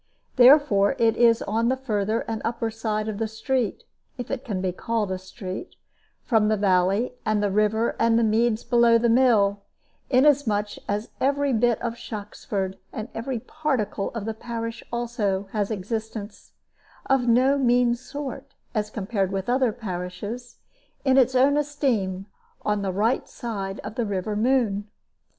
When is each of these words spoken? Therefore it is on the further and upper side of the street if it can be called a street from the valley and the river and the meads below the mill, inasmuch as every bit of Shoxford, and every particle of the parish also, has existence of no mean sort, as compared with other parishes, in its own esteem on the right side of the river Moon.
Therefore 0.35 0.95
it 0.97 1.15
is 1.15 1.43
on 1.43 1.69
the 1.69 1.77
further 1.77 2.21
and 2.21 2.41
upper 2.43 2.71
side 2.71 3.07
of 3.07 3.19
the 3.19 3.27
street 3.27 3.83
if 4.17 4.31
it 4.31 4.43
can 4.43 4.59
be 4.59 4.71
called 4.71 5.11
a 5.11 5.19
street 5.19 5.75
from 6.23 6.47
the 6.47 6.57
valley 6.57 7.13
and 7.23 7.43
the 7.43 7.51
river 7.51 7.95
and 7.99 8.17
the 8.17 8.23
meads 8.23 8.63
below 8.63 8.97
the 8.97 9.09
mill, 9.09 9.61
inasmuch 10.09 10.79
as 10.87 11.11
every 11.19 11.53
bit 11.53 11.79
of 11.83 11.93
Shoxford, 11.99 12.79
and 12.91 13.09
every 13.13 13.37
particle 13.41 14.09
of 14.15 14.25
the 14.25 14.33
parish 14.33 14.83
also, 14.91 15.47
has 15.51 15.69
existence 15.69 16.53
of 17.05 17.27
no 17.27 17.59
mean 17.59 17.93
sort, 17.93 18.55
as 18.73 18.89
compared 18.89 19.31
with 19.31 19.47
other 19.51 19.71
parishes, 19.71 20.55
in 21.05 21.15
its 21.15 21.35
own 21.35 21.57
esteem 21.57 22.25
on 22.63 22.81
the 22.81 22.91
right 22.91 23.29
side 23.29 23.79
of 23.83 23.93
the 23.93 24.07
river 24.07 24.35
Moon. 24.35 24.89